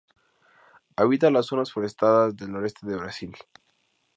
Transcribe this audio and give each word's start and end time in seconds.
Habita 0.97 1.29
las 1.29 1.45
zonas 1.45 1.71
forestadas 1.71 2.35
del 2.35 2.51
noreste 2.53 2.87
de 2.87 2.95
Brasil. 2.97 3.35